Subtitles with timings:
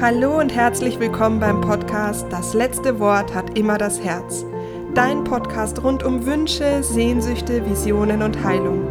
[0.00, 4.46] Hallo und herzlich willkommen beim Podcast Das letzte Wort hat immer das Herz.
[4.94, 8.90] Dein Podcast rund um Wünsche, Sehnsüchte, Visionen und Heilung.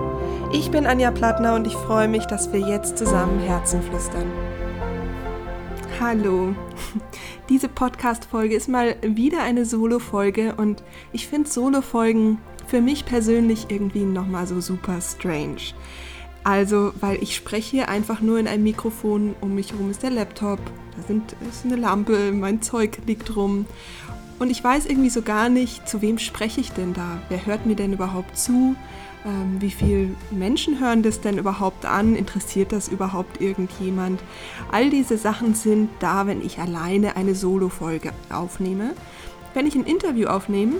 [0.53, 4.31] Ich bin Anja Plattner und ich freue mich, dass wir jetzt zusammen Herzen flüstern.
[5.99, 6.53] Hallo.
[7.49, 12.37] Diese Podcast-Folge ist mal wieder eine Solo-Folge und ich finde Solo-Folgen
[12.67, 15.73] für mich persönlich irgendwie nochmal so super strange.
[16.43, 20.09] Also, weil ich spreche hier einfach nur in ein Mikrofon, um mich herum ist der
[20.09, 20.59] Laptop,
[20.95, 23.65] da sind, ist eine Lampe, mein Zeug liegt rum.
[24.39, 27.21] Und ich weiß irgendwie so gar nicht, zu wem spreche ich denn da?
[27.27, 28.75] Wer hört mir denn überhaupt zu?
[29.25, 32.15] Ähm, wie viele Menschen hören das denn überhaupt an?
[32.15, 34.21] Interessiert das überhaupt irgendjemand?
[34.71, 38.91] All diese Sachen sind da, wenn ich alleine eine Solo-Folge aufnehme.
[39.53, 40.75] Wenn ich ein Interview aufnehme,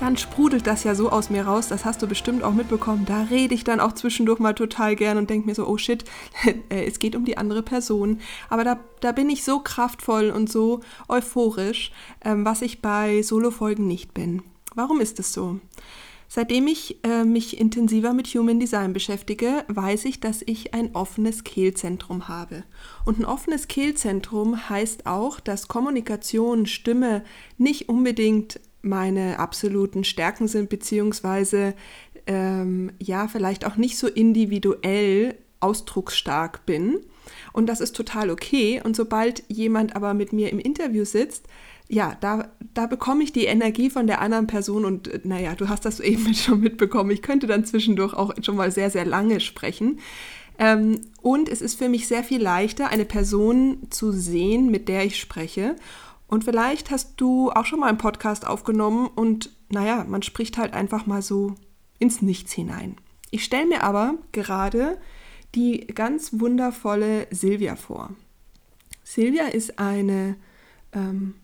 [0.00, 3.04] dann sprudelt das ja so aus mir raus, das hast du bestimmt auch mitbekommen.
[3.04, 6.04] Da rede ich dann auch zwischendurch mal total gern und denke mir so, oh shit,
[6.70, 8.20] äh, es geht um die andere Person.
[8.48, 11.92] Aber da, da bin ich so kraftvoll und so euphorisch,
[12.24, 14.42] ähm, was ich bei Solo-Folgen nicht bin.
[14.74, 15.60] Warum ist es so?
[16.32, 21.42] Seitdem ich äh, mich intensiver mit Human Design beschäftige, weiß ich, dass ich ein offenes
[21.42, 22.62] Kehlzentrum habe.
[23.04, 27.24] Und ein offenes Kehlzentrum heißt auch, dass Kommunikation, Stimme
[27.58, 31.74] nicht unbedingt meine absoluten Stärken sind, beziehungsweise
[32.26, 36.98] ähm, ja, vielleicht auch nicht so individuell ausdrucksstark bin.
[37.52, 38.80] Und das ist total okay.
[38.82, 41.46] Und sobald jemand aber mit mir im Interview sitzt,
[41.88, 45.68] ja, da, da bekomme ich die Energie von der anderen Person und äh, naja, du
[45.68, 47.10] hast das eben schon mitbekommen.
[47.10, 49.98] Ich könnte dann zwischendurch auch schon mal sehr, sehr lange sprechen.
[50.58, 55.04] Ähm, und es ist für mich sehr viel leichter, eine Person zu sehen, mit der
[55.04, 55.74] ich spreche.
[56.30, 60.74] Und vielleicht hast du auch schon mal einen Podcast aufgenommen und naja, man spricht halt
[60.74, 61.56] einfach mal so
[61.98, 62.94] ins Nichts hinein.
[63.32, 64.98] Ich stelle mir aber gerade
[65.56, 68.14] die ganz wundervolle Silvia vor.
[69.02, 70.36] Silvia ist eine,
[70.92, 71.34] ähm,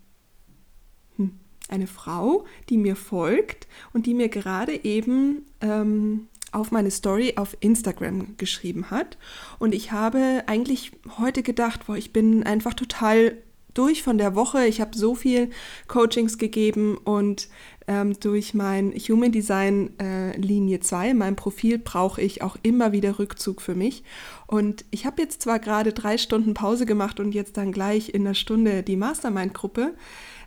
[1.17, 1.33] hm,
[1.69, 7.57] eine Frau, die mir folgt und die mir gerade eben ähm, auf meine Story auf
[7.59, 9.19] Instagram geschrieben hat.
[9.59, 13.37] Und ich habe eigentlich heute gedacht, boah, ich bin einfach total
[13.77, 14.67] durch von der Woche.
[14.67, 15.51] Ich habe so viel
[15.89, 17.49] Coachings gegeben und
[17.89, 23.19] ähm, durch mein Human Design äh, Linie 2, mein Profil, brauche ich auch immer wieder
[23.19, 24.03] Rückzug für mich.
[24.47, 28.23] Und ich habe jetzt zwar gerade drei Stunden Pause gemacht und jetzt dann gleich in
[28.23, 29.95] einer Stunde die Mastermind-Gruppe.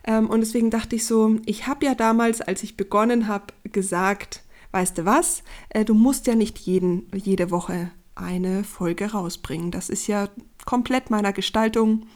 [0.04, 4.42] Ähm, und deswegen dachte ich so, ich habe ja damals, als ich begonnen habe, gesagt,
[4.72, 9.70] weißt du was, äh, du musst ja nicht jeden, jede Woche eine Folge rausbringen.
[9.70, 10.28] Das ist ja
[10.66, 12.06] komplett meiner Gestaltung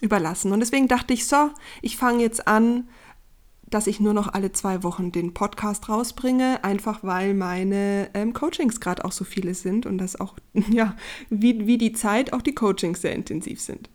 [0.00, 0.52] überlassen.
[0.52, 1.50] Und deswegen dachte ich, so,
[1.82, 2.88] ich fange jetzt an,
[3.70, 8.80] dass ich nur noch alle zwei Wochen den Podcast rausbringe, einfach weil meine ähm, Coachings
[8.80, 10.34] gerade auch so viele sind und das auch,
[10.70, 10.96] ja,
[11.28, 13.88] wie, wie die Zeit auch die Coachings sehr intensiv sind.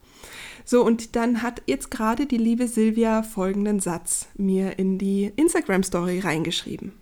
[0.64, 6.22] So, und dann hat jetzt gerade die liebe Silvia folgenden Satz mir in die Instagram-Story
[6.22, 6.94] reingeschrieben.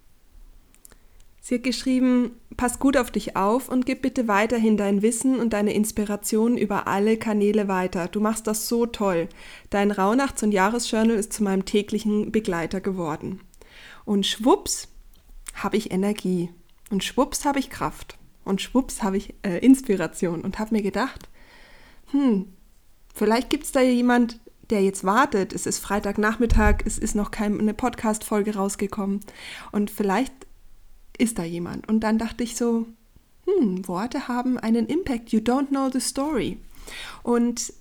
[1.45, 5.51] Sie hat geschrieben, pass gut auf dich auf und gib bitte weiterhin dein Wissen und
[5.51, 8.07] deine Inspiration über alle Kanäle weiter.
[8.07, 9.27] Du machst das so toll.
[9.69, 13.41] Dein Rauhnachts- und Jahresjournal ist zu meinem täglichen Begleiter geworden.
[14.05, 14.87] Und schwupps
[15.53, 16.49] habe ich Energie.
[16.89, 18.17] Und schwupps habe ich Kraft.
[18.45, 20.43] Und schwupps habe ich äh, Inspiration.
[20.43, 21.27] Und habe mir gedacht,
[22.11, 22.53] hm,
[23.13, 24.39] vielleicht gibt es da jemand,
[24.69, 25.51] der jetzt wartet.
[25.51, 29.19] Es ist Freitagnachmittag, es ist noch keine Podcast-Folge rausgekommen.
[29.73, 30.31] Und vielleicht
[31.17, 31.87] ist da jemand?
[31.87, 32.85] Und dann dachte ich so,
[33.45, 35.31] hm, Worte haben einen Impact.
[35.31, 36.57] You don't know the story.
[37.23, 37.73] Und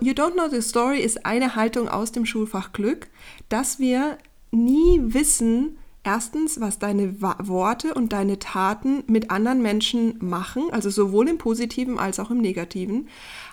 [0.00, 3.08] You don't know the story ist eine Haltung aus dem Schulfach Glück,
[3.48, 4.18] dass wir
[4.50, 11.28] nie wissen, erstens, was deine Worte und deine Taten mit anderen Menschen machen, also sowohl
[11.28, 13.08] im positiven als auch im negativen.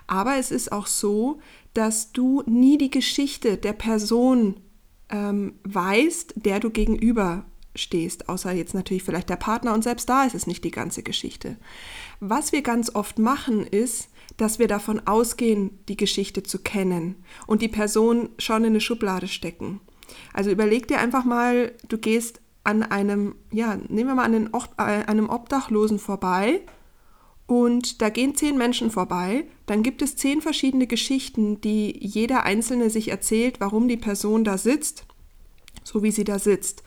[0.08, 1.40] Aber es ist auch so,
[1.74, 4.58] dass du nie die Geschichte der Person
[5.10, 7.46] ähm, weißt, der du gegenüber
[7.76, 11.04] stehst, außer jetzt natürlich vielleicht der Partner und selbst da ist es nicht die ganze
[11.04, 11.58] Geschichte.
[12.20, 17.16] Was wir ganz oft machen ist, dass wir davon ausgehen, die Geschichte zu kennen
[17.48, 19.80] und die Person schon in eine Schublade stecken.
[20.34, 24.82] Also überleg dir einfach mal, du gehst an einem, ja, nehmen wir mal an äh,
[25.06, 26.62] einem Obdachlosen vorbei
[27.48, 32.90] und da gehen zehn Menschen vorbei, dann gibt es zehn verschiedene Geschichten, die jeder Einzelne
[32.90, 35.06] sich erzählt, warum die Person da sitzt,
[35.84, 36.84] so wie sie da sitzt.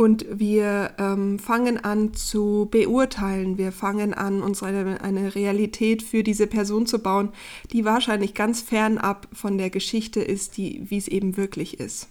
[0.00, 6.22] Und wir ähm, fangen an zu beurteilen, wir fangen an, uns eine, eine Realität für
[6.22, 7.30] diese Person zu bauen,
[7.72, 12.06] die wahrscheinlich ganz fernab von der Geschichte ist, die, wie es eben wirklich ist.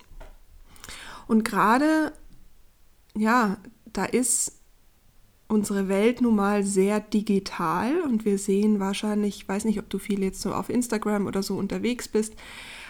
[1.30, 2.12] Und gerade,
[3.16, 3.56] ja,
[3.86, 4.60] da ist
[5.48, 9.98] unsere Welt nun mal sehr digital und wir sehen wahrscheinlich, ich weiß nicht, ob du
[9.98, 12.34] viel jetzt so auf Instagram oder so unterwegs bist,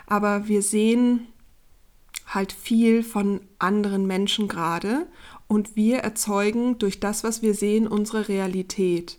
[0.08, 1.28] aber wir sehen
[2.26, 5.08] halt viel von anderen Menschen gerade
[5.48, 9.18] und wir erzeugen durch das, was wir sehen, unsere Realität.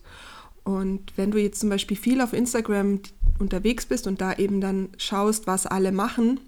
[0.65, 3.01] Und wenn du jetzt zum Beispiel viel auf Instagram
[3.39, 6.41] unterwegs bist und da eben dann schaust, was alle machen,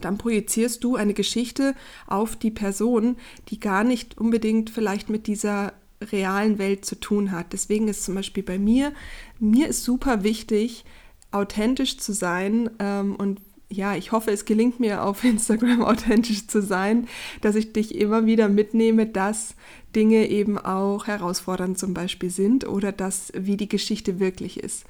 [0.00, 1.74] dann projizierst du eine Geschichte
[2.06, 3.16] auf die Person,
[3.48, 7.52] die gar nicht unbedingt vielleicht mit dieser realen Welt zu tun hat.
[7.52, 8.92] Deswegen ist zum Beispiel bei mir,
[9.38, 10.84] mir ist super wichtig,
[11.30, 13.40] authentisch zu sein ähm, und
[13.76, 17.08] ja, ich hoffe, es gelingt mir auf Instagram authentisch zu sein,
[17.40, 19.54] dass ich dich immer wieder mitnehme, dass
[19.94, 24.84] Dinge eben auch herausfordernd zum Beispiel sind oder dass, wie die Geschichte wirklich ist.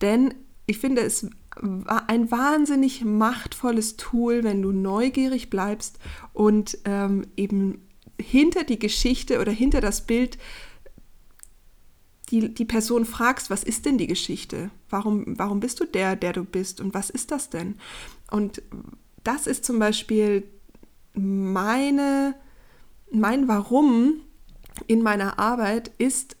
[0.00, 0.34] Denn
[0.66, 1.28] ich finde es
[1.86, 5.98] ein wahnsinnig machtvolles Tool, wenn du neugierig bleibst
[6.32, 7.82] und ähm, eben
[8.18, 10.38] hinter die Geschichte oder hinter das Bild
[12.32, 14.70] die, die Person fragst, was ist denn die Geschichte?
[14.88, 16.80] Warum, warum bist du der, der du bist?
[16.80, 17.76] Und was ist das denn?
[18.30, 18.62] Und
[19.22, 20.44] das ist zum Beispiel
[21.12, 22.34] meine,
[23.12, 24.14] mein Warum
[24.86, 26.36] in meiner Arbeit ist,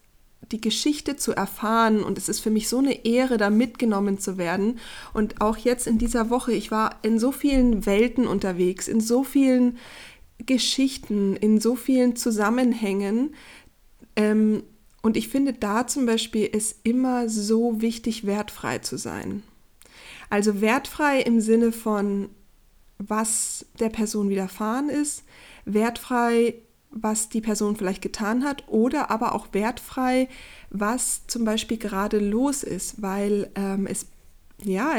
[0.50, 4.38] die Geschichte zu erfahren und es ist für mich so eine Ehre, da mitgenommen zu
[4.38, 4.78] werden.
[5.12, 9.24] Und auch jetzt in dieser Woche, ich war in so vielen Welten unterwegs, in so
[9.24, 9.78] vielen
[10.38, 13.34] Geschichten, in so vielen Zusammenhängen.
[14.16, 14.62] Ähm,
[15.02, 19.42] und ich finde da zum Beispiel ist immer so wichtig, wertfrei zu sein.
[20.30, 22.30] Also wertfrei im Sinne von,
[22.98, 25.24] was der Person widerfahren ist,
[25.64, 26.54] wertfrei,
[26.90, 30.28] was die Person vielleicht getan hat oder aber auch wertfrei,
[30.70, 34.06] was zum Beispiel gerade los ist, weil ähm, es
[34.64, 34.94] ja,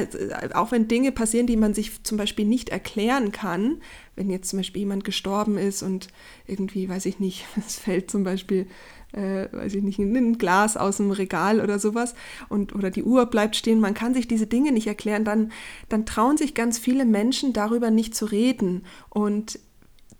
[0.56, 3.82] auch wenn Dinge passieren, die man sich zum Beispiel nicht erklären kann,
[4.16, 6.10] wenn jetzt zum Beispiel jemand gestorben ist und
[6.48, 8.68] irgendwie, weiß ich nicht, es fällt zum Beispiel,
[9.14, 12.16] äh, weiß ich nicht, ein Glas aus dem Regal oder sowas
[12.50, 15.52] und oder die Uhr bleibt stehen, man kann sich diese Dinge nicht erklären, dann,
[15.90, 18.84] dann trauen sich ganz viele Menschen darüber nicht zu reden.
[19.10, 19.60] Und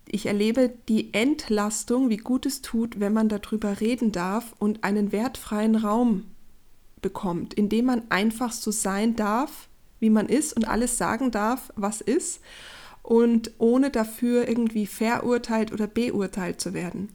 [0.06, 5.12] ich erlebe die Entlastung, wie gut es tut, wenn man darüber reden darf und einen
[5.12, 6.26] wertfreien Raum
[7.02, 9.68] bekommt, indem man einfach so sein darf,
[10.00, 12.42] wie man ist und alles sagen darf, was ist
[13.04, 17.10] und ohne dafür irgendwie verurteilt oder beurteilt zu werden.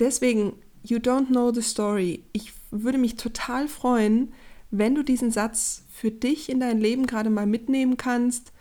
[0.00, 0.54] Deswegen,
[0.88, 2.24] you don't know the story.
[2.32, 4.32] Ich würde mich total freuen,
[4.70, 8.52] wenn du diesen Satz für dich in dein Leben gerade mal mitnehmen kannst,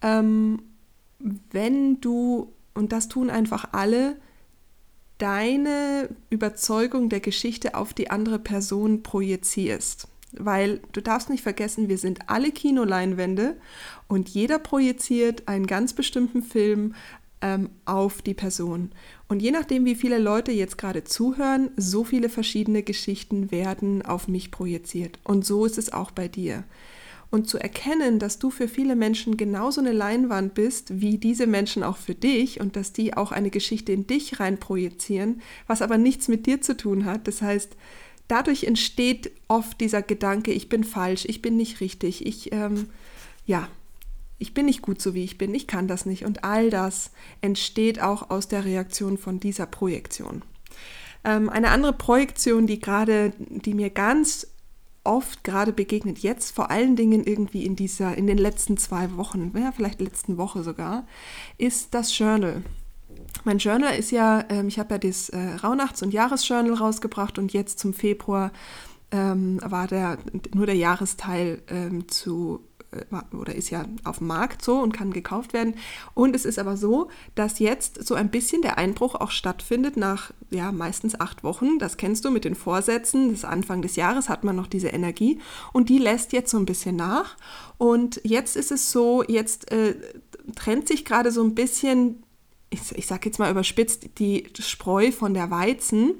[0.00, 0.62] ähm,
[1.18, 4.16] wenn du, und das tun einfach alle,
[5.18, 11.98] deine Überzeugung der Geschichte auf die andere Person projizierst weil du darfst nicht vergessen, wir
[11.98, 13.56] sind alle Kinoleinwände
[14.08, 16.94] und jeder projiziert einen ganz bestimmten Film
[17.42, 18.90] ähm, auf die Person.
[19.28, 24.28] Und je nachdem, wie viele Leute jetzt gerade zuhören, so viele verschiedene Geschichten werden auf
[24.28, 25.18] mich projiziert.
[25.24, 26.64] Und so ist es auch bei dir.
[27.30, 31.82] Und zu erkennen, dass du für viele Menschen genauso eine Leinwand bist, wie diese Menschen
[31.82, 35.96] auch für dich und dass die auch eine Geschichte in dich rein projizieren, was aber
[35.96, 37.26] nichts mit dir zu tun hat.
[37.26, 37.74] Das heißt,
[38.28, 42.88] dadurch entsteht oft dieser Gedanke, ich bin falsch, ich bin nicht richtig, ich, ähm,
[43.46, 43.66] ja,
[44.42, 46.24] ich bin nicht gut so wie ich bin, ich kann das nicht.
[46.24, 50.42] Und all das entsteht auch aus der Reaktion von dieser Projektion.
[51.24, 54.48] Ähm, eine andere Projektion, die gerade, die mir ganz
[55.04, 59.52] oft gerade begegnet, jetzt vor allen Dingen irgendwie in dieser, in den letzten zwei Wochen,
[59.56, 61.06] ja, vielleicht letzten Woche sogar,
[61.56, 62.62] ist das Journal.
[63.44, 67.52] Mein Journal ist ja, ähm, ich habe ja das äh, Rauhnachts- und Jahresjournal rausgebracht und
[67.52, 68.50] jetzt zum Februar
[69.12, 70.18] ähm, war der,
[70.54, 72.64] nur der Jahresteil ähm, zu
[73.38, 75.74] oder ist ja auf dem Markt so und kann gekauft werden.
[76.14, 80.32] Und es ist aber so, dass jetzt so ein bisschen der Einbruch auch stattfindet nach
[80.50, 81.78] ja meistens acht Wochen.
[81.78, 83.30] Das kennst du mit den Vorsätzen.
[83.30, 85.40] Das Anfang des Jahres hat man noch diese Energie
[85.72, 87.36] und die lässt jetzt so ein bisschen nach.
[87.78, 89.96] Und jetzt ist es so, jetzt äh,
[90.54, 92.22] trennt sich gerade so ein bisschen
[92.72, 96.14] ich, ich sage jetzt mal überspitzt, die Spreu von der Weizen,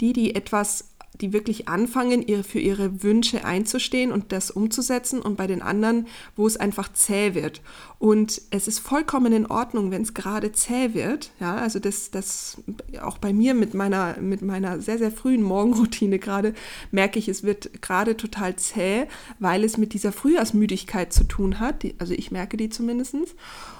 [0.00, 5.36] die, die etwas, die wirklich anfangen, ihre, für ihre Wünsche einzustehen und das umzusetzen und
[5.36, 6.06] bei den anderen,
[6.36, 7.60] wo es einfach zäh wird.
[7.98, 11.30] Und es ist vollkommen in Ordnung, wenn es gerade zäh wird.
[11.40, 12.58] Ja, also das, das
[13.02, 16.54] auch bei mir mit meiner, mit meiner sehr, sehr frühen Morgenroutine gerade
[16.90, 19.06] merke ich, es wird gerade total zäh,
[19.38, 21.82] weil es mit dieser Frühjahrsmüdigkeit zu tun hat.
[21.82, 23.16] Die, also ich merke die zumindest.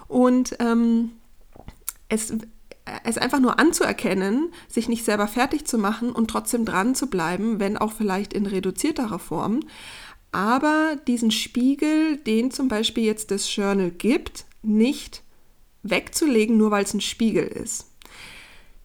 [0.09, 1.11] Und ähm,
[2.09, 2.33] es,
[3.05, 7.61] es einfach nur anzuerkennen, sich nicht selber fertig zu machen und trotzdem dran zu bleiben,
[7.61, 9.61] wenn auch vielleicht in reduzierterer Form.
[10.33, 15.23] Aber diesen Spiegel, den zum Beispiel jetzt das Journal gibt, nicht
[15.83, 17.88] wegzulegen, nur weil es ein Spiegel ist.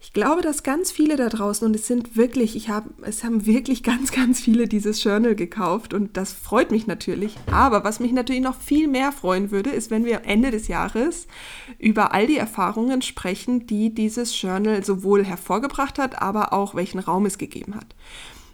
[0.03, 3.45] Ich glaube, dass ganz viele da draußen, und es sind wirklich, ich habe, es haben
[3.45, 7.38] wirklich ganz, ganz viele dieses Journal gekauft und das freut mich natürlich.
[7.50, 11.27] Aber was mich natürlich noch viel mehr freuen würde, ist, wenn wir Ende des Jahres
[11.79, 17.25] über all die Erfahrungen sprechen, die dieses Journal sowohl hervorgebracht hat, aber auch welchen Raum
[17.25, 17.95] es gegeben hat.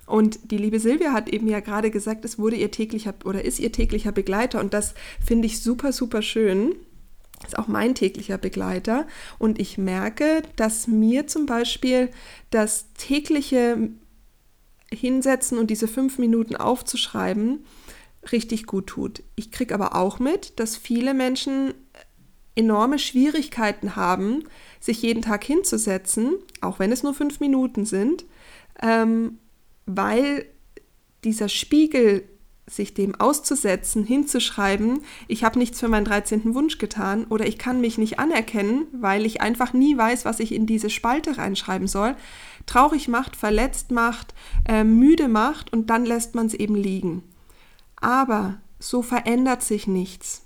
[0.05, 3.59] Und die liebe Silvia hat eben ja gerade gesagt, es wurde ihr täglicher oder ist
[3.59, 6.75] ihr täglicher Begleiter und das finde ich super, super schön
[7.49, 9.07] ist auch mein täglicher Begleiter.
[9.37, 12.09] Und ich merke, dass mir zum Beispiel
[12.49, 13.89] das tägliche
[14.91, 17.65] Hinsetzen und diese fünf Minuten aufzuschreiben
[18.31, 19.23] richtig gut tut.
[19.35, 21.73] Ich kriege aber auch mit, dass viele Menschen
[22.55, 24.43] enorme Schwierigkeiten haben,
[24.79, 28.25] sich jeden Tag hinzusetzen, auch wenn es nur fünf Minuten sind,
[28.81, 29.37] ähm,
[29.85, 30.45] weil
[31.23, 32.27] dieser Spiegel
[32.69, 36.53] sich dem auszusetzen, hinzuschreiben, ich habe nichts für meinen 13.
[36.53, 40.53] Wunsch getan oder ich kann mich nicht anerkennen, weil ich einfach nie weiß, was ich
[40.53, 42.15] in diese Spalte reinschreiben soll,
[42.65, 44.33] traurig macht, verletzt macht,
[44.67, 47.23] äh, müde macht und dann lässt man es eben liegen.
[47.95, 50.45] Aber so verändert sich nichts.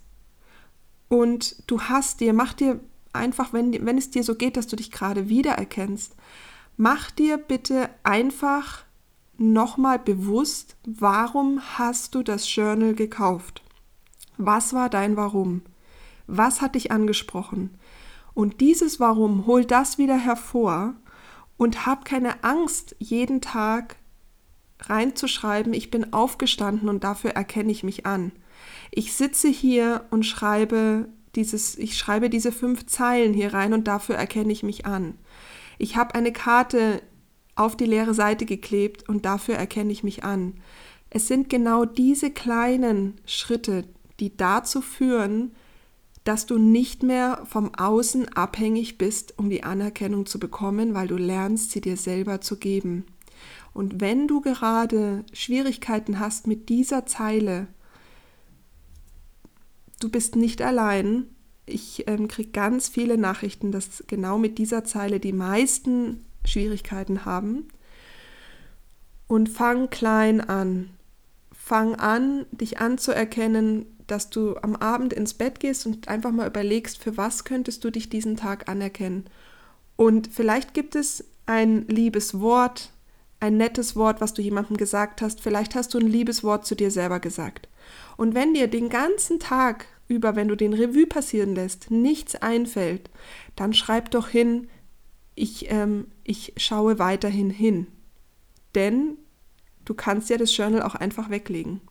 [1.10, 2.80] Und du hast dir, mach dir
[3.12, 6.16] einfach, wenn, wenn es dir so geht, dass du dich gerade wiedererkennst,
[6.78, 8.84] mach dir bitte einfach
[9.38, 13.62] nochmal bewusst, warum hast du das Journal gekauft?
[14.38, 15.62] Was war dein Warum?
[16.28, 17.78] Was hat dich angesprochen?
[18.34, 20.96] Und dieses Warum hol das wieder hervor
[21.58, 23.98] und hab keine Angst, jeden Tag
[24.80, 28.32] reinzuschreiben, ich bin aufgestanden und dafür erkenne ich mich an.
[28.92, 34.16] Ich sitze hier und schreibe dieses, ich schreibe diese fünf Zeilen hier rein und dafür
[34.16, 35.18] erkenne ich mich an.
[35.78, 37.02] Ich habe eine Karte
[37.56, 40.56] auf die leere Seite geklebt und dafür erkenne ich mich an.
[41.10, 43.86] Es sind genau diese kleinen Schritte,
[44.20, 45.52] die dazu führen,
[46.24, 51.18] dass du nicht mehr vom Außen abhängig bist, um die Anerkennung zu bekommen, weil du
[51.18, 53.06] lernst, sie dir selber zu geben.
[53.74, 57.68] Und wenn du gerade Schwierigkeiten hast mit dieser Zeile,
[60.00, 61.26] du bist nicht allein.
[61.66, 67.68] Ich ähm, kriege ganz viele Nachrichten, dass genau mit dieser Zeile die meisten Schwierigkeiten haben.
[69.28, 70.90] Und fang klein an.
[71.52, 77.02] Fang an, dich anzuerkennen, dass du am Abend ins Bett gehst und einfach mal überlegst,
[77.02, 79.26] für was könntest du dich diesen Tag anerkennen.
[79.96, 82.92] Und vielleicht gibt es ein liebes Wort,
[83.40, 85.42] ein nettes Wort, was du jemandem gesagt hast.
[85.42, 87.68] Vielleicht hast du ein liebes Wort zu dir selber gesagt.
[88.18, 93.10] Und wenn dir den ganzen Tag über, wenn du den Revue passieren lässt, nichts einfällt,
[93.56, 94.70] dann schreib doch hin,
[95.36, 97.88] ich, ähm, ich schaue weiterhin hin.
[98.76, 99.18] Denn
[99.86, 101.82] du kannst ja das Journal auch einfach weglegen.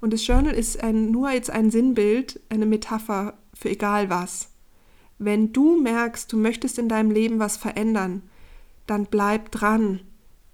[0.00, 4.50] Und das Journal ist ein, nur jetzt ein Sinnbild, eine Metapher für egal was.
[5.18, 8.22] Wenn du merkst, du möchtest in deinem Leben was verändern,
[8.86, 10.00] dann bleib dran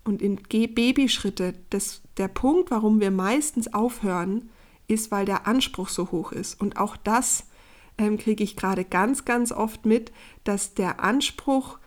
[0.05, 1.55] und in, geh Babyschritte.
[1.71, 4.51] Das, der Punkt, warum wir meistens aufhören,
[4.87, 6.61] ist, weil der Anspruch so hoch ist.
[6.61, 7.47] Und auch das
[7.99, 10.13] ähm, kriege ich gerade ganz, ganz oft mit,
[10.45, 11.79] dass der Anspruch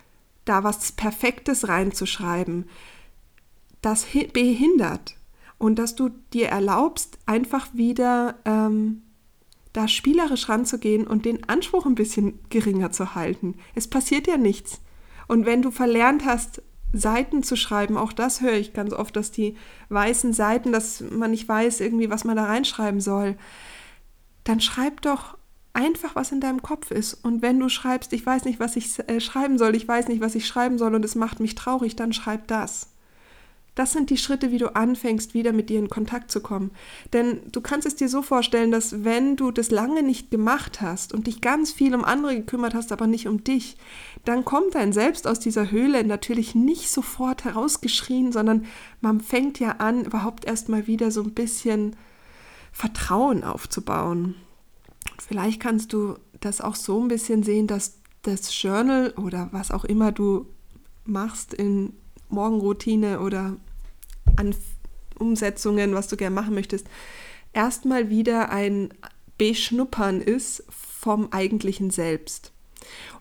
[0.45, 2.67] da was Perfektes reinzuschreiben,
[3.81, 5.15] das behindert.
[5.57, 9.03] Und dass du dir erlaubst, einfach wieder ähm,
[9.73, 13.55] da spielerisch ranzugehen und den Anspruch ein bisschen geringer zu halten.
[13.75, 14.81] Es passiert ja nichts.
[15.27, 16.61] Und wenn du verlernt hast,
[16.93, 19.55] Seiten zu schreiben, auch das höre ich ganz oft, dass die
[19.89, 23.37] weißen Seiten, dass man nicht weiß irgendwie, was man da reinschreiben soll,
[24.43, 25.37] dann schreib doch
[25.73, 27.13] einfach, was in deinem Kopf ist.
[27.13, 30.21] Und wenn du schreibst, ich weiß nicht, was ich äh, schreiben soll, ich weiß nicht,
[30.21, 32.91] was ich schreiben soll und es macht mich traurig, dann schreib das.
[33.73, 36.71] Das sind die Schritte, wie du anfängst, wieder mit dir in Kontakt zu kommen.
[37.13, 41.13] Denn du kannst es dir so vorstellen, dass wenn du das lange nicht gemacht hast
[41.13, 43.77] und dich ganz viel um andere gekümmert hast, aber nicht um dich,
[44.25, 48.65] dann kommt dein Selbst aus dieser Höhle natürlich nicht sofort herausgeschrien, sondern
[48.99, 51.95] man fängt ja an, überhaupt erstmal wieder so ein bisschen
[52.73, 54.35] Vertrauen aufzubauen.
[55.27, 59.85] Vielleicht kannst du das auch so ein bisschen sehen, dass das Journal oder was auch
[59.85, 60.47] immer du
[61.05, 61.93] machst in
[62.29, 63.57] Morgenroutine oder
[64.35, 64.55] an
[65.19, 66.87] Umsetzungen, was du gerne machen möchtest,
[67.53, 68.93] erstmal wieder ein
[69.37, 72.51] Beschnuppern ist vom eigentlichen Selbst.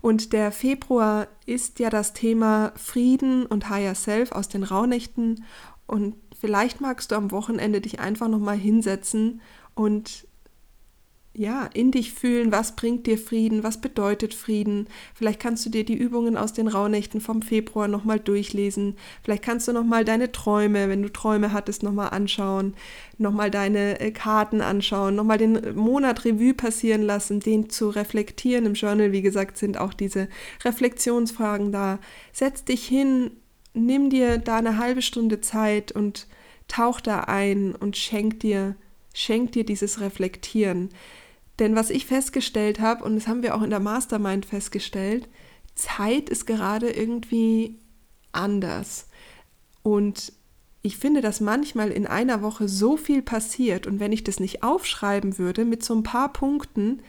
[0.01, 5.45] Und der Februar ist ja das Thema Frieden und Higher Self aus den Rauhnächten.
[5.85, 9.41] Und vielleicht magst du am Wochenende dich einfach nochmal hinsetzen
[9.75, 10.27] und
[11.33, 14.87] ja, in dich fühlen, was bringt dir Frieden, was bedeutet Frieden.
[15.13, 18.97] Vielleicht kannst du dir die Übungen aus den Rauhnächten vom Februar nochmal durchlesen.
[19.23, 22.73] Vielleicht kannst du nochmal deine Träume, wenn du Träume hattest, nochmal anschauen,
[23.17, 28.65] nochmal deine äh, Karten anschauen, nochmal den Monat Revue passieren lassen, den zu reflektieren.
[28.65, 30.27] Im Journal, wie gesagt, sind auch diese
[30.65, 31.99] Reflexionsfragen da.
[32.33, 33.31] Setz dich hin,
[33.73, 36.27] nimm dir da eine halbe Stunde Zeit und
[36.67, 38.75] tauch da ein und schenk dir,
[39.13, 40.89] schenk dir dieses Reflektieren.
[41.59, 45.27] Denn was ich festgestellt habe, und das haben wir auch in der Mastermind festgestellt,
[45.75, 47.79] Zeit ist gerade irgendwie
[48.31, 49.07] anders.
[49.83, 50.33] Und
[50.81, 54.63] ich finde, dass manchmal in einer Woche so viel passiert und wenn ich das nicht
[54.63, 57.01] aufschreiben würde mit so ein paar Punkten,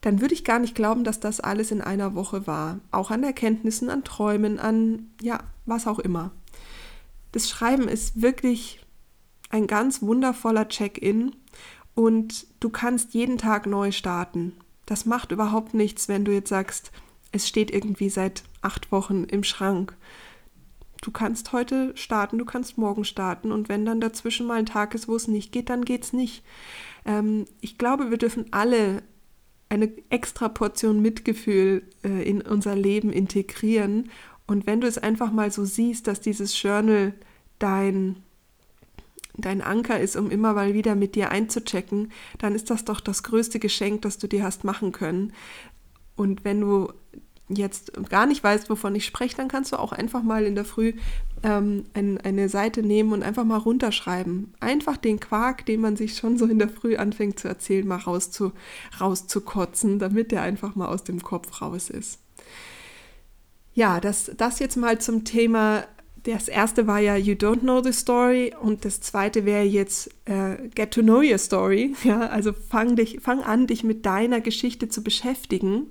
[0.00, 2.80] dann würde ich gar nicht glauben, dass das alles in einer Woche war.
[2.90, 6.30] Auch an Erkenntnissen, an Träumen, an ja, was auch immer.
[7.32, 8.80] Das Schreiben ist wirklich
[9.50, 11.34] ein ganz wundervoller Check-in
[11.98, 14.52] und du kannst jeden Tag neu starten.
[14.86, 16.92] Das macht überhaupt nichts, wenn du jetzt sagst,
[17.32, 19.96] es steht irgendwie seit acht Wochen im Schrank.
[21.02, 24.94] Du kannst heute starten, du kannst morgen starten und wenn dann dazwischen mal ein Tag
[24.94, 26.44] ist, wo es nicht geht, dann geht es nicht.
[27.04, 29.02] Ähm, ich glaube, wir dürfen alle
[29.68, 34.08] eine extra Portion Mitgefühl äh, in unser Leben integrieren.
[34.46, 37.12] Und wenn du es einfach mal so siehst, dass dieses Journal
[37.58, 38.22] dein
[39.38, 43.22] dein Anker ist, um immer mal wieder mit dir einzuchecken, dann ist das doch das
[43.22, 45.32] größte Geschenk, das du dir hast machen können.
[46.16, 46.92] Und wenn du
[47.48, 50.64] jetzt gar nicht weißt, wovon ich spreche, dann kannst du auch einfach mal in der
[50.64, 50.92] Früh
[51.42, 54.52] ähm, ein, eine Seite nehmen und einfach mal runterschreiben.
[54.60, 57.96] Einfach den Quark, den man sich schon so in der Früh anfängt zu erzählen, mal
[57.96, 58.52] rauszu,
[59.00, 62.18] rauszukotzen, damit der einfach mal aus dem Kopf raus ist.
[63.74, 65.84] Ja, das, das jetzt mal zum Thema
[66.34, 70.68] das erste war ja You Don't Know the Story und das zweite wäre jetzt äh,
[70.74, 71.94] Get to Know Your Story.
[72.04, 75.88] Ja, also fang, dich, fang an, dich mit deiner Geschichte zu beschäftigen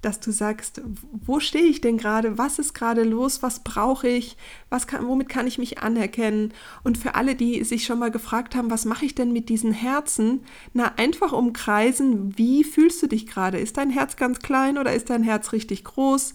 [0.00, 0.80] dass du sagst,
[1.12, 4.36] wo stehe ich denn gerade, was ist gerade los, was brauche ich,
[4.68, 6.54] was kann, womit kann ich mich anerkennen?
[6.84, 9.72] Und für alle, die sich schon mal gefragt haben, was mache ich denn mit diesen
[9.72, 10.44] Herzen?
[10.72, 13.58] Na, einfach umkreisen, wie fühlst du dich gerade?
[13.58, 16.34] Ist dein Herz ganz klein oder ist dein Herz richtig groß?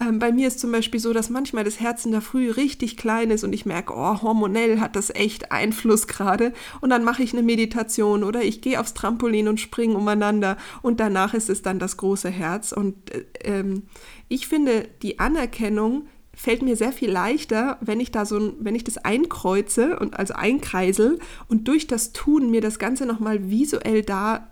[0.00, 2.96] Ähm, bei mir ist zum Beispiel so, dass manchmal das Herz in der Früh richtig
[2.96, 6.52] klein ist und ich merke, oh, hormonell hat das echt Einfluss gerade.
[6.80, 11.00] Und dann mache ich eine Meditation oder ich gehe aufs Trampolin und springe umeinander und
[11.00, 12.72] danach ist es dann das große Herz.
[12.72, 12.96] Und
[13.42, 13.82] ähm,
[14.28, 18.84] ich finde, die Anerkennung fällt mir sehr viel leichter, wenn ich da so, wenn ich
[18.84, 24.50] das einkreuze und also einkreisel und durch das Tun mir das Ganze nochmal visuell da,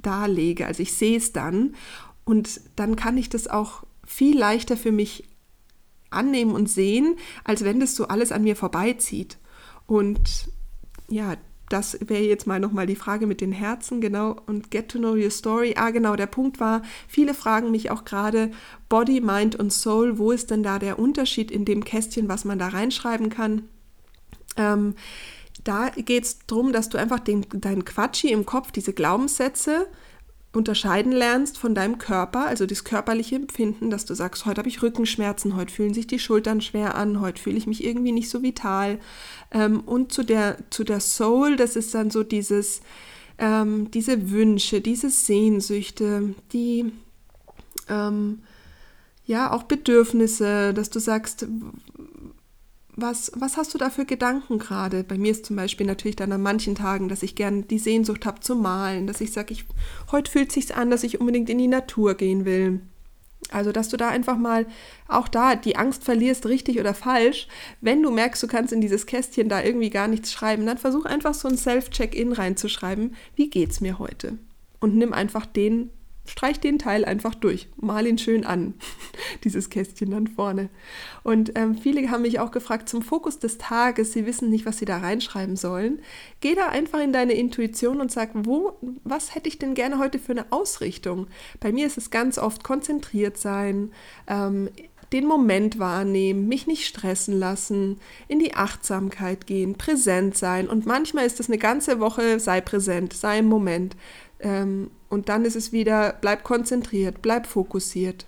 [0.00, 0.66] darlege.
[0.66, 1.74] Also ich sehe es dann
[2.24, 5.24] und dann kann ich das auch viel leichter für mich
[6.10, 9.38] annehmen und sehen, als wenn das so alles an mir vorbeizieht.
[9.86, 10.48] Und
[11.08, 11.36] ja,
[11.68, 15.14] das wäre jetzt mal nochmal die Frage mit den Herzen, genau, und get to know
[15.14, 15.74] your story.
[15.76, 18.50] Ah, genau, der Punkt war, viele fragen mich auch gerade,
[18.88, 22.58] Body, Mind und Soul, wo ist denn da der Unterschied in dem Kästchen, was man
[22.58, 23.68] da reinschreiben kann?
[24.56, 24.94] Ähm,
[25.64, 29.86] da geht es darum, dass du einfach den, deinen Quatschi im Kopf, diese Glaubenssätze,
[30.56, 34.82] unterscheiden lernst von deinem Körper, also das körperliche Empfinden, dass du sagst, heute habe ich
[34.82, 38.42] Rückenschmerzen, heute fühlen sich die Schultern schwer an, heute fühle ich mich irgendwie nicht so
[38.42, 38.98] vital.
[39.50, 42.82] Ähm, und zu der, zu der Soul, das ist dann so dieses,
[43.38, 46.92] ähm, diese Wünsche, diese Sehnsüchte, die
[47.88, 48.42] ähm,
[49.26, 51.46] ja auch Bedürfnisse, dass du sagst,
[52.96, 55.04] was, was hast du da für Gedanken gerade?
[55.04, 58.26] Bei mir ist zum Beispiel natürlich dann an manchen Tagen, dass ich gern die Sehnsucht
[58.26, 59.64] habe zu malen, dass ich sage, ich,
[60.12, 62.80] heute fühlt es sich an, dass ich unbedingt in die Natur gehen will.
[63.50, 64.66] Also, dass du da einfach mal
[65.06, 67.46] auch da die Angst verlierst, richtig oder falsch.
[67.80, 71.04] Wenn du merkst, du kannst in dieses Kästchen da irgendwie gar nichts schreiben, dann versuch
[71.04, 73.14] einfach so ein Self-Check-In reinzuschreiben.
[73.36, 74.38] Wie geht's mir heute?
[74.80, 75.90] Und nimm einfach den
[76.26, 78.74] streich den Teil einfach durch, mal ihn schön an,
[79.44, 80.70] dieses Kästchen dann vorne.
[81.22, 84.78] Und ähm, viele haben mich auch gefragt zum Fokus des Tages, sie wissen nicht, was
[84.78, 86.00] sie da reinschreiben sollen.
[86.40, 90.18] Geh da einfach in deine Intuition und sag, wo, was hätte ich denn gerne heute
[90.18, 91.26] für eine Ausrichtung?
[91.60, 93.90] Bei mir ist es ganz oft konzentriert sein,
[94.26, 94.70] ähm,
[95.12, 100.68] den Moment wahrnehmen, mich nicht stressen lassen, in die Achtsamkeit gehen, präsent sein.
[100.68, 103.96] Und manchmal ist es eine ganze Woche, sei präsent, sei im Moment.
[104.40, 108.26] Ähm, und dann ist es wieder, bleib konzentriert, bleib fokussiert.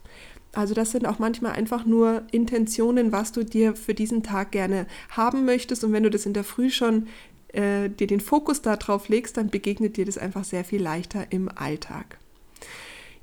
[0.52, 4.86] Also das sind auch manchmal einfach nur Intentionen, was du dir für diesen Tag gerne
[5.10, 5.84] haben möchtest.
[5.84, 7.08] Und wenn du das in der Früh schon
[7.48, 11.50] äh, dir den Fokus darauf legst, dann begegnet dir das einfach sehr viel leichter im
[11.54, 12.16] Alltag.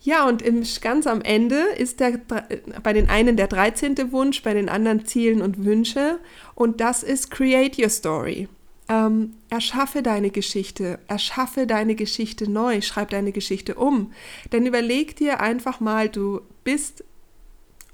[0.02, 2.20] Ja, und im, ganz am Ende ist der,
[2.84, 4.12] bei den einen der 13.
[4.12, 6.20] Wunsch, bei den anderen Zielen und Wünsche.
[6.56, 8.50] Und das ist Create Your Story.
[8.90, 14.12] Ähm, erschaffe deine Geschichte, erschaffe deine Geschichte neu, schreib deine Geschichte um.
[14.52, 17.04] Denn überleg dir einfach mal, du bist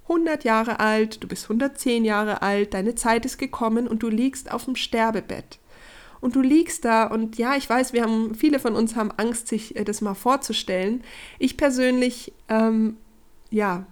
[0.04, 4.52] 100 Jahre alt, du bist 110 Jahre alt, deine Zeit ist gekommen und du liegst
[4.52, 5.60] auf dem Sterbebett.
[6.22, 9.48] Und du liegst da und ja, ich weiß, wir haben, viele von uns haben Angst,
[9.48, 11.04] sich äh, das mal vorzustellen.
[11.38, 12.98] Ich persönlich, ähm,
[13.52, 13.86] ja,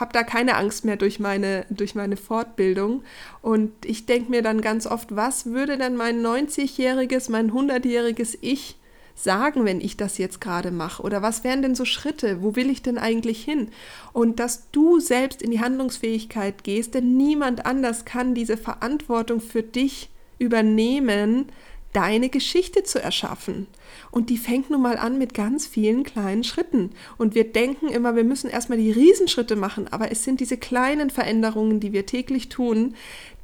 [0.00, 3.02] habe da keine Angst mehr durch meine, durch meine Fortbildung.
[3.42, 8.76] Und ich denke mir dann ganz oft, was würde denn mein 90-jähriges, mein 100-jähriges Ich
[9.14, 11.02] sagen, wenn ich das jetzt gerade mache?
[11.02, 12.42] Oder was wären denn so Schritte?
[12.42, 13.68] Wo will ich denn eigentlich hin?
[14.12, 19.62] Und dass du selbst in die Handlungsfähigkeit gehst, denn niemand anders kann diese Verantwortung für
[19.62, 21.46] dich übernehmen,
[21.92, 23.66] deine Geschichte zu erschaffen.
[24.10, 26.90] Und die fängt nun mal an mit ganz vielen kleinen Schritten.
[27.18, 31.10] Und wir denken immer, wir müssen erstmal die Riesenschritte machen, aber es sind diese kleinen
[31.10, 32.94] Veränderungen, die wir täglich tun,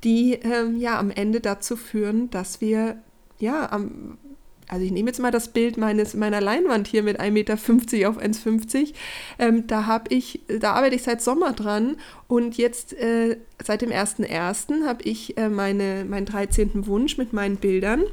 [0.05, 3.03] die ähm, ja am Ende dazu führen, dass wir
[3.39, 4.19] ja am
[4.69, 8.19] also ich nehme jetzt mal das Bild meines, meiner Leinwand hier mit 1,50 Meter auf
[8.19, 8.95] 1,50.
[9.39, 13.91] Ähm, da habe ich, da arbeite ich seit Sommer dran und jetzt äh, seit dem
[13.91, 14.85] 1.1.
[14.85, 16.87] habe ich äh, meine, meinen 13.
[16.87, 18.05] Wunsch mit meinen Bildern.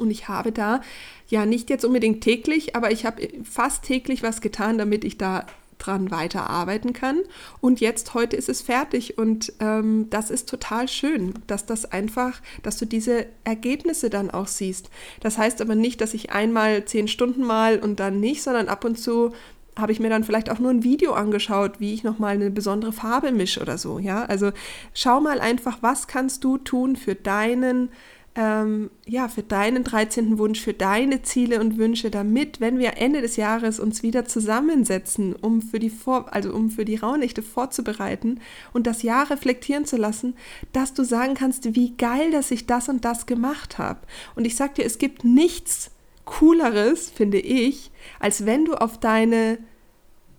[0.00, 0.80] Und ich habe da
[1.28, 5.46] ja nicht jetzt unbedingt täglich, aber ich habe fast täglich was getan, damit ich da
[5.80, 7.20] dran weiterarbeiten kann.
[7.60, 12.40] Und jetzt, heute ist es fertig und ähm, das ist total schön, dass das einfach,
[12.62, 14.90] dass du diese Ergebnisse dann auch siehst.
[15.20, 18.84] Das heißt aber nicht, dass ich einmal zehn Stunden mal und dann nicht, sondern ab
[18.84, 19.32] und zu
[19.76, 22.92] habe ich mir dann vielleicht auch nur ein Video angeschaut, wie ich nochmal eine besondere
[22.92, 23.98] Farbe mische oder so.
[23.98, 24.50] Ja, also
[24.92, 27.90] schau mal einfach, was kannst du tun für deinen
[28.36, 30.38] ähm, ja, für deinen 13.
[30.38, 35.34] Wunsch, für deine Ziele und Wünsche, damit, wenn wir Ende des Jahres uns wieder zusammensetzen,
[35.34, 38.40] um für die Vor also um für die Rauhnächte vorzubereiten
[38.72, 40.34] und das Jahr reflektieren zu lassen,
[40.72, 44.00] dass du sagen kannst, wie geil, dass ich das und das gemacht habe.
[44.36, 45.90] Und ich sag dir, es gibt nichts
[46.24, 47.90] cooleres, finde ich,
[48.20, 49.58] als wenn du auf deine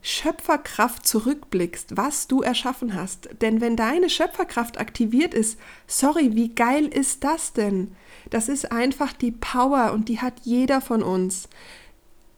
[0.01, 3.29] Schöpferkraft zurückblickst, was du erschaffen hast.
[3.41, 7.95] Denn wenn deine Schöpferkraft aktiviert ist, sorry, wie geil ist das denn?
[8.29, 11.49] Das ist einfach die Power und die hat jeder von uns.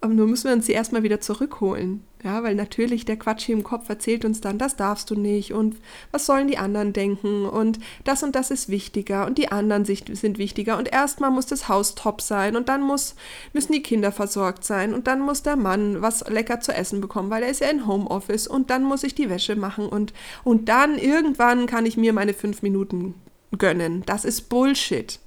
[0.03, 2.03] Aber nur müssen wir uns sie erstmal wieder zurückholen.
[2.25, 5.53] Ja, weil natürlich der Quatsch hier im Kopf erzählt uns dann, das darfst du nicht
[5.53, 5.77] und
[6.11, 10.37] was sollen die anderen denken und das und das ist wichtiger und die anderen sind
[10.37, 13.15] wichtiger und erstmal muss das Haus top sein und dann muss,
[13.53, 17.29] müssen die Kinder versorgt sein und dann muss der Mann was lecker zu essen bekommen,
[17.29, 20.11] weil er ist ja in Homeoffice und dann muss ich die Wäsche machen und,
[20.43, 23.15] und dann irgendwann kann ich mir meine fünf Minuten
[23.57, 24.03] gönnen.
[24.05, 25.19] Das ist Bullshit.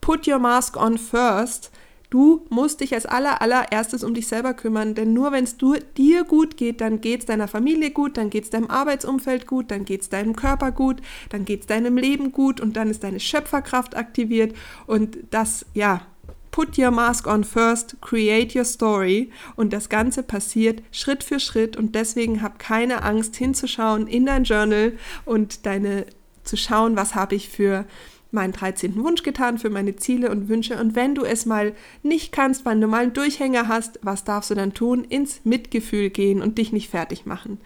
[0.00, 1.70] Put your mask on first
[2.10, 5.56] Du musst dich als aller, allererstes um dich selber kümmern, denn nur wenn es
[5.96, 9.70] dir gut geht, dann geht es deiner Familie gut, dann geht es deinem Arbeitsumfeld gut,
[9.70, 13.04] dann geht es deinem Körper gut, dann geht es deinem Leben gut und dann ist
[13.04, 14.56] deine Schöpferkraft aktiviert.
[14.86, 16.06] Und das, ja,
[16.50, 19.30] put your mask on first, create your story.
[19.54, 21.76] Und das Ganze passiert Schritt für Schritt.
[21.76, 24.94] Und deswegen hab keine Angst hinzuschauen in dein Journal
[25.26, 26.06] und deine
[26.42, 27.84] zu schauen, was habe ich für
[28.30, 28.96] meinen 13.
[28.96, 30.78] Wunsch getan für meine Ziele und Wünsche.
[30.78, 34.50] Und wenn du es mal nicht kannst, wenn du mal einen Durchhänger hast, was darfst
[34.50, 35.04] du dann tun?
[35.04, 37.58] Ins Mitgefühl gehen und dich nicht fertig machen.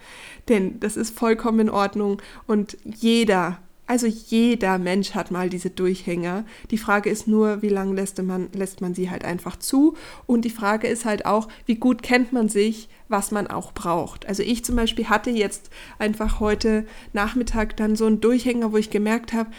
[0.49, 6.45] Denn das ist vollkommen in Ordnung und jeder, also jeder Mensch hat mal diese Durchhänger.
[6.71, 9.95] Die Frage ist nur, wie lange lässt man, lässt man sie halt einfach zu?
[10.25, 14.25] Und die Frage ist halt auch, wie gut kennt man sich, was man auch braucht.
[14.27, 18.89] Also ich zum Beispiel hatte jetzt einfach heute Nachmittag dann so einen Durchhänger, wo ich
[18.89, 19.49] gemerkt habe,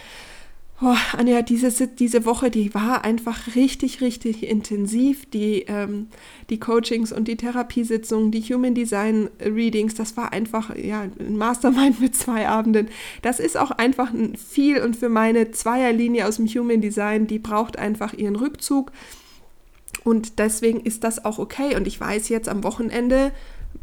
[0.81, 5.25] Oh, Anja, diese, diese Woche, die war einfach richtig, richtig intensiv.
[5.29, 6.07] Die, ähm,
[6.49, 11.99] die Coachings und die Therapiesitzungen, die Human Design Readings, das war einfach ja, ein Mastermind
[12.01, 12.89] mit zwei Abenden.
[13.21, 17.79] Das ist auch einfach viel und für meine Zweierlinie aus dem Human Design, die braucht
[17.79, 18.91] einfach ihren Rückzug.
[20.03, 21.77] Und deswegen ist das auch okay.
[21.77, 23.31] Und ich weiß jetzt am Wochenende,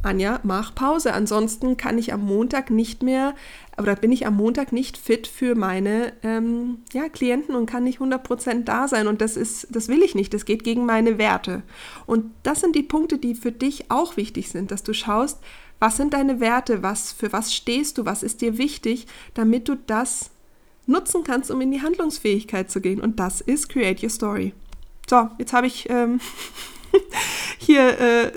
[0.03, 1.13] Anja, mach Pause.
[1.13, 3.35] Ansonsten kann ich am Montag nicht mehr
[3.79, 8.01] oder bin ich am Montag nicht fit für meine ähm, ja, Klienten und kann nicht
[8.01, 9.07] 100% da sein.
[9.07, 10.35] Und das ist, das will ich nicht.
[10.35, 11.63] Das geht gegen meine Werte.
[12.07, 15.39] Und das sind die Punkte, die für dich auch wichtig sind, dass du schaust,
[15.79, 19.77] was sind deine Werte, was, für was stehst du, was ist dir wichtig, damit du
[19.77, 20.31] das
[20.87, 23.01] nutzen kannst, um in die Handlungsfähigkeit zu gehen.
[23.01, 24.55] Und das ist Create Your Story.
[25.09, 26.21] So, jetzt habe ich ähm,
[27.59, 28.33] hier äh,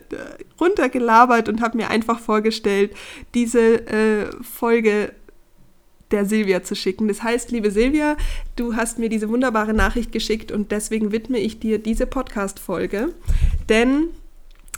[0.59, 2.95] runtergelabert und habe mir einfach vorgestellt,
[3.33, 5.13] diese äh, Folge
[6.11, 7.07] der Silvia zu schicken.
[7.07, 8.17] Das heißt, liebe Silvia,
[8.55, 13.13] du hast mir diese wunderbare Nachricht geschickt und deswegen widme ich dir diese Podcast-Folge,
[13.69, 14.09] denn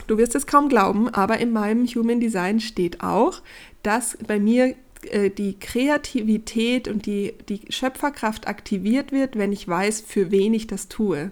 [0.06, 3.42] du wirst es kaum glauben, aber in meinem Human Design steht auch,
[3.82, 4.74] dass bei mir
[5.10, 10.66] äh, die Kreativität und die, die Schöpferkraft aktiviert wird, wenn ich weiß, für wen ich
[10.66, 11.30] das tue.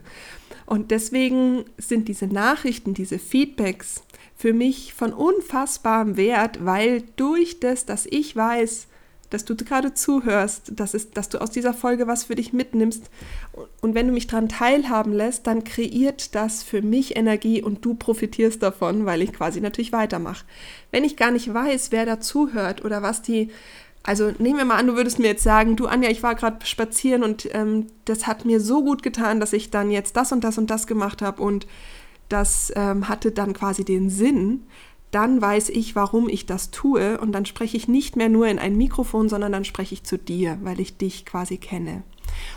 [0.66, 4.02] Und deswegen sind diese Nachrichten, diese Feedbacks
[4.36, 8.88] für mich von unfassbarem Wert, weil durch das, dass ich weiß,
[9.30, 13.10] dass du gerade zuhörst, dass, es, dass du aus dieser Folge was für dich mitnimmst.
[13.80, 17.94] Und wenn du mich daran teilhaben lässt, dann kreiert das für mich Energie und du
[17.94, 20.44] profitierst davon, weil ich quasi natürlich weitermache.
[20.90, 23.50] Wenn ich gar nicht weiß, wer da zuhört oder was die,
[24.06, 26.64] also nehmen wir mal an, du würdest mir jetzt sagen, du Anja, ich war gerade
[26.64, 30.44] spazieren und ähm, das hat mir so gut getan, dass ich dann jetzt das und
[30.44, 31.66] das und das gemacht habe und
[32.28, 34.62] das ähm, hatte dann quasi den Sinn,
[35.10, 38.58] dann weiß ich, warum ich das tue und dann spreche ich nicht mehr nur in
[38.58, 42.02] ein Mikrofon, sondern dann spreche ich zu dir, weil ich dich quasi kenne.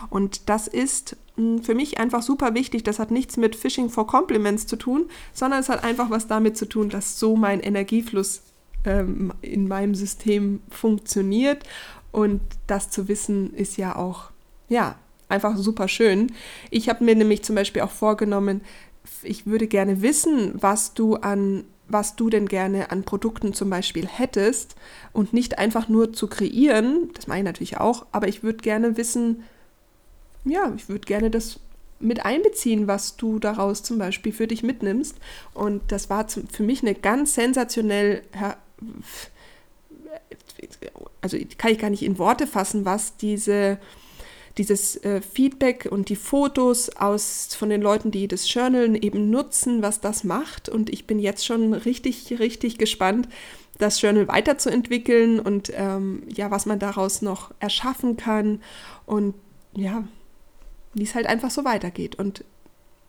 [0.10, 2.84] Und das ist hm, für mich einfach super wichtig.
[2.84, 6.58] Das hat nichts mit Fishing for Compliments zu tun, sondern es hat einfach was damit
[6.58, 8.42] zu tun, dass so mein Energiefluss
[8.90, 11.64] ähm, in meinem System funktioniert.
[12.12, 14.32] Und das zu wissen ist ja auch,
[14.68, 14.96] ja,
[15.28, 16.32] einfach super schön.
[16.72, 18.62] Ich habe mir nämlich zum Beispiel auch vorgenommen,
[19.24, 24.06] ich würde gerne wissen, was du an was du denn gerne an Produkten zum Beispiel
[24.06, 24.76] hättest
[25.12, 28.96] und nicht einfach nur zu kreieren, das meine ich natürlich auch, aber ich würde gerne
[28.96, 29.44] wissen,
[30.46, 31.60] ja, ich würde gerne das
[32.00, 35.18] mit einbeziehen, was du daraus zum Beispiel für dich mitnimmst.
[35.54, 38.22] Und das war für mich eine ganz sensationell,
[41.22, 43.80] also kann ich gar nicht in Worte fassen, was diese
[44.58, 49.82] dieses äh, Feedback und die Fotos aus von den Leuten, die das Journalen eben nutzen,
[49.82, 50.68] was das macht.
[50.68, 53.30] Und ich bin jetzt schon richtig, richtig gespannt,
[53.78, 58.62] das Journal weiterzuentwickeln und ähm, ja, was man daraus noch erschaffen kann
[59.06, 59.34] und
[59.74, 60.04] ja,
[60.94, 62.16] wie es halt einfach so weitergeht.
[62.16, 62.44] Und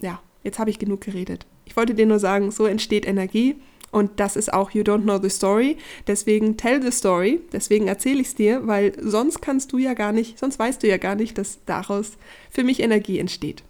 [0.00, 1.46] ja, jetzt habe ich genug geredet.
[1.64, 3.56] Ich wollte dir nur sagen, so entsteht Energie
[3.90, 5.76] und das ist auch You Don't Know the Story.
[6.07, 7.40] Deswegen tell the story.
[7.53, 10.88] Deswegen erzähle ich es dir, weil sonst kannst du ja gar nicht, sonst weißt du
[10.88, 12.12] ja gar nicht, dass daraus
[12.50, 13.62] für mich Energie entsteht.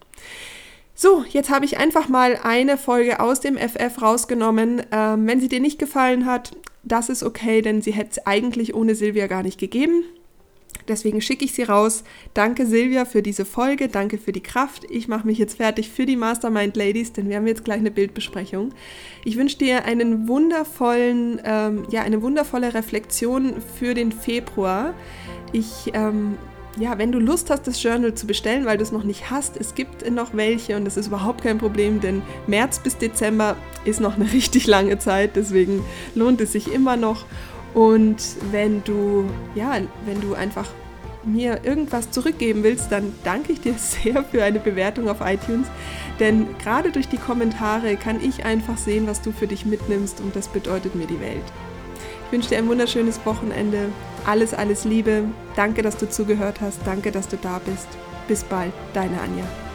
[0.95, 4.83] So, jetzt habe ich einfach mal eine Folge aus dem FF rausgenommen.
[4.93, 8.75] Ähm, wenn sie dir nicht gefallen hat, das ist okay, denn sie hätte es eigentlich
[8.75, 10.05] ohne Silvia gar nicht gegeben.
[10.88, 12.05] Deswegen schicke ich sie raus.
[12.35, 14.85] Danke Silvia für diese Folge, danke für die Kraft.
[14.90, 17.90] Ich mache mich jetzt fertig für die Mastermind Ladies, denn wir haben jetzt gleich eine
[17.90, 18.73] Bildbesprechung.
[19.25, 24.95] Ich wünsche dir einen wundervollen, ähm, ja, eine wundervolle Reflexion für den Februar.
[25.53, 26.37] Ich ähm,
[26.79, 29.57] ja, wenn du Lust hast, das Journal zu bestellen, weil du es noch nicht hast,
[29.57, 34.01] es gibt noch welche und das ist überhaupt kein Problem, denn März bis Dezember ist
[34.01, 35.83] noch eine richtig lange Zeit, deswegen
[36.14, 37.25] lohnt es sich immer noch.
[37.75, 38.17] Und
[38.51, 40.67] wenn du, ja, wenn du einfach
[41.23, 45.67] mir irgendwas zurückgeben willst, dann danke ich dir sehr für eine Bewertung auf iTunes.
[46.19, 50.35] Denn gerade durch die Kommentare kann ich einfach sehen, was du für dich mitnimmst und
[50.37, 51.45] das bedeutet mir die Welt.
[52.27, 53.89] Ich wünsche dir ein wunderschönes Wochenende.
[54.25, 55.25] Alles, alles Liebe.
[55.57, 56.79] Danke, dass du zugehört hast.
[56.85, 57.89] Danke, dass du da bist.
[58.29, 59.70] Bis bald, deine Anja.